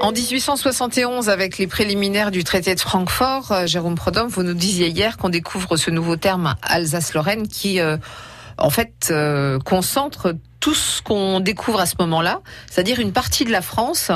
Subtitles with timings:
[0.00, 4.88] En 1871, avec les préliminaires du traité de Francfort, euh, Jérôme Prodhomme, vous nous disiez
[4.88, 7.96] hier qu'on découvre ce nouveau terme Alsace-Lorraine qui, euh,
[8.58, 13.50] en fait, euh, concentre tout ce qu'on découvre à ce moment-là, c'est-à-dire une partie de
[13.50, 14.10] la France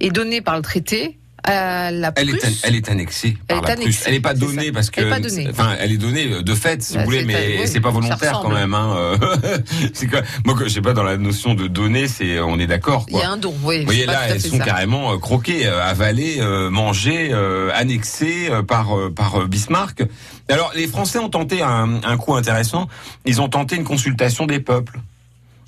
[0.00, 3.72] est donnée par le traité à la Elle est, elle est annexée Elle par la
[3.72, 4.02] annexée, Prusse.
[4.06, 5.48] Elle n'est pas donnée parce que, Elle est pas donnée.
[5.50, 7.90] enfin, elle est donnée euh, de fait, si Bah, vous voulez, mais oui, c'est pas
[7.90, 8.74] volontaire quand même.
[8.74, 8.94] Hein.
[8.96, 9.58] euh.
[9.92, 13.04] c'est quoi Moi, je sais pas dans la notion de donner, c'est, on est d'accord.
[13.08, 13.80] Il y a un don, oui.
[13.80, 14.64] Vous voyez là, elles sont ça.
[14.64, 20.02] carrément euh, croquées, euh, avalées, euh, mangées, euh, annexées euh, par euh, par euh, Bismarck.
[20.48, 22.88] Alors les Français ont tenté un, un coup intéressant.
[23.26, 24.98] Ils ont tenté une consultation des peuples.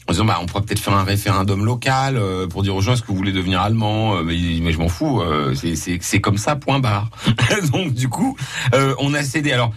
[0.08, 2.92] En disant, bah, on pourrait peut-être faire un référendum local euh, pour dire aux gens
[2.92, 4.16] est-ce que vous voulez devenir allemand?
[4.16, 7.10] Euh, mais, mais je m'en fous, euh, c'est- c'est comme ça, point barre.
[7.72, 8.36] Donc du coup,
[8.74, 9.52] euh, on a cédé.
[9.52, 9.72] Alors.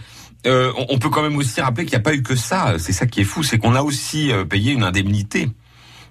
[0.46, 2.76] euh, on- on peut quand même aussi rappeler qu'il n'y a pas eu que ça.
[2.78, 5.50] C'est ça qui est fou, c'est qu'on a aussi euh, payé une indemnité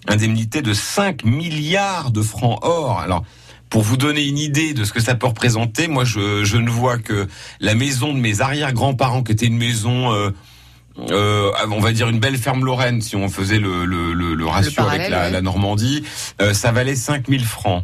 [0.08, 3.00] indemnité de 5 milliards de francs or.
[3.00, 3.24] Alors,
[3.70, 6.70] pour vous donner une idée de ce que ça peut représenter, moi, je, je ne
[6.70, 7.28] vois que
[7.60, 10.12] la maison de mes arrière-grands-parents, qui était une maison,
[11.12, 14.46] euh, on va dire une belle ferme lorraine, si on faisait le, le, le, le
[14.46, 15.32] ratio avec la, ouais.
[15.32, 16.04] la Normandie,
[16.42, 17.84] euh, ça valait 5000 francs.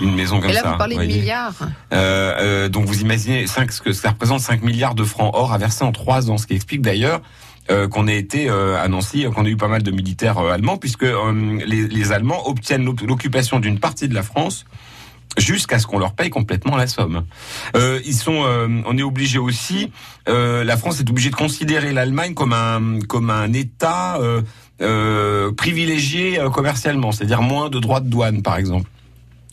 [0.00, 0.70] Une maison comme Et là, ça.
[0.72, 1.52] vous parlez de milliards.
[1.92, 5.52] Euh, euh, donc vous imaginez 5, ce que ça représente 5 milliards de francs or
[5.52, 7.20] à verser en 3 ans, ce qui explique d'ailleurs
[7.70, 10.38] euh, qu'on a été euh, à Nancy, euh, qu'on a eu pas mal de militaires
[10.38, 14.64] euh, allemands, puisque euh, les, les Allemands obtiennent l'oc- l'occupation d'une partie de la France
[15.38, 17.24] jusqu'à ce qu'on leur paye complètement la somme.
[17.76, 19.92] Euh, ils sont, euh, on est obligé aussi,
[20.28, 24.18] euh, la France est obligée de considérer l'Allemagne comme un comme un État
[25.56, 28.88] privilégié commercialement, c'est-à-dire moins de droits de douane, par exemple.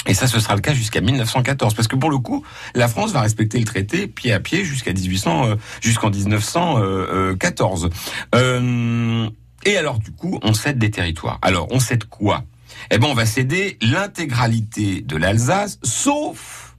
[0.08, 2.44] Et ça, ce sera le cas jusqu'à 1914, parce que pour le coup,
[2.76, 7.90] la France va respecter le traité pied à pied jusqu'à 1800, euh, jusqu'en 1914.
[8.34, 9.30] Euh,
[9.66, 11.40] et alors, du coup, on cède des territoires.
[11.42, 12.44] Alors, on cède quoi?
[12.92, 16.76] Eh ben, on va céder l'intégralité de l'Alsace, sauf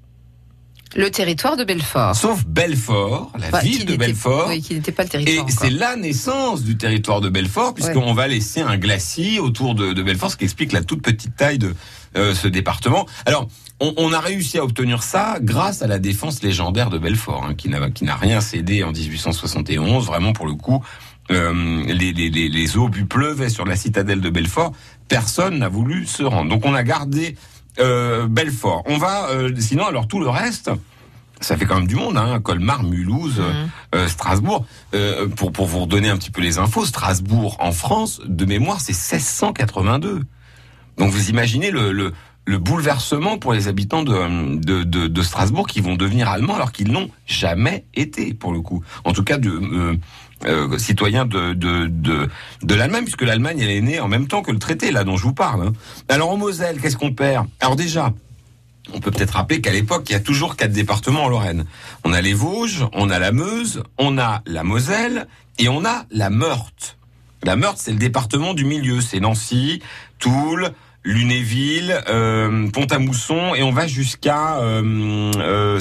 [0.94, 2.17] Le territoire de Belfort.
[2.17, 4.48] sauf Belfort, la ville de Belfort.
[4.48, 5.44] Oui, qui n'était pas le Et territoire.
[5.47, 5.59] encore.
[5.60, 10.03] c'est la naissance du territoire de Belfort, puisqu'on va laisser un glacis autour de, de
[10.03, 11.75] Belfort, ce qui explique la toute petite taille de
[12.16, 13.06] euh, ce département.
[13.27, 13.47] Alors,
[13.81, 17.54] on, on a réussi à obtenir ça grâce à la défense légendaire de Belfort, hein,
[17.54, 20.06] qui n'a qui n'a rien cédé en 1871.
[20.06, 20.82] Vraiment, pour le coup,
[21.31, 24.72] euh, les, les, les, les obus pleuvaient sur la citadelle de Belfort.
[25.09, 26.50] Personne n'a voulu se rendre.
[26.50, 27.37] Donc, on a gardé
[27.81, 28.83] euh, Belfort.
[28.87, 30.71] On va, euh, sinon, alors tout le reste.
[31.41, 32.41] Ça fait quand même du monde, hein.
[32.41, 33.69] Colmar, Mulhouse, Mhm.
[33.94, 34.66] euh, Strasbourg.
[34.94, 38.81] Euh, pour, pour vous redonner un petit peu les infos, Strasbourg en France, de mémoire,
[38.81, 40.22] c'est 1682.
[40.99, 42.12] Donc vous imaginez le, le,
[42.45, 46.72] le bouleversement pour les habitants de, de, de, de Strasbourg qui vont devenir allemands alors
[46.72, 48.83] qu'ils n'ont jamais été, pour le coup.
[49.05, 49.95] En tout cas, de, euh,
[50.47, 52.28] euh, citoyens de, de, de,
[52.62, 55.16] de l'Allemagne, puisque l'Allemagne, elle est née en même temps que le traité, là, dont
[55.16, 55.69] je vous parle.
[55.69, 55.72] hein.
[56.09, 57.47] Alors en Moselle, qu'est-ce qu'on perd?
[57.60, 58.12] Alors déjà,
[58.94, 61.65] on peut peut-être rappeler qu'à l'époque, il y a toujours quatre départements en Lorraine.
[62.04, 65.27] On a les Vosges, on a la Meuse, on a la Moselle
[65.59, 66.97] et on a la Meurthe.
[67.43, 69.00] La Meurthe, c'est le département du milieu.
[69.00, 69.82] C'est Nancy,
[70.19, 70.72] Toul,
[71.04, 75.81] Lunéville, euh, Pont-à-Mousson et on va jusqu'à euh, euh,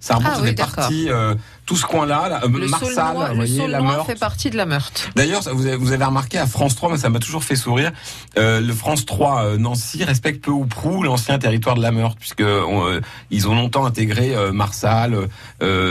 [0.00, 0.28] Sarrebourg.
[0.28, 0.74] Sarrebourg, Ah c'est oui, des d'accord.
[0.74, 1.34] parties, euh,
[1.64, 4.06] tout ce coin-là, là, euh, Le Marsal, vous le voyez, la Meurthe.
[4.06, 5.10] fait partie de la Meurthe.
[5.16, 7.56] D'ailleurs, ça, vous avez, vous avez remarqué à France 3, mais ça m'a toujours fait
[7.56, 7.92] sourire.
[8.38, 12.18] euh, le France 3 euh, Nancy respecte peu ou prou l'ancien territoire de la Meurthe,
[12.18, 15.28] puisque on, ils ont longtemps intégré Marsal,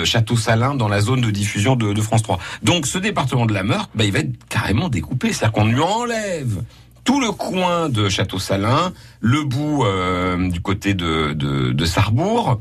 [0.03, 2.39] Château-Salin dans la zone de diffusion de, de France 3.
[2.63, 5.81] Donc, ce département de la Meurthe, bah, il va être carrément découpé, c'est-à-dire qu'on lui
[5.81, 6.61] enlève
[7.03, 12.59] tout le coin de Château-Salin, le bout euh, du côté de, de, de Sarrebourg,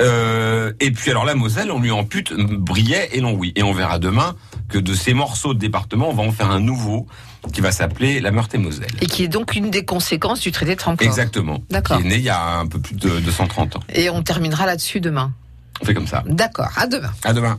[0.00, 3.52] euh, et puis alors la Moselle, on lui ampute Briey et Longwy.
[3.56, 4.34] Et on verra demain
[4.68, 7.06] que de ces morceaux de département, on va en faire un nouveau
[7.52, 8.90] qui va s'appeler la Meurthe-et-Moselle.
[9.00, 11.06] Et qui est donc une des conséquences du traité de Francfort.
[11.06, 11.62] Exactement.
[11.70, 11.98] D'accord.
[11.98, 13.80] Qui est né il y a un peu plus de, de 130 ans.
[13.92, 15.32] Et on terminera là-dessus demain.
[15.80, 16.22] On fait comme ça.
[16.26, 17.10] D'accord, à demain.
[17.24, 17.58] À demain.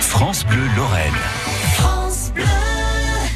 [0.00, 1.12] France Bleu Lorraine.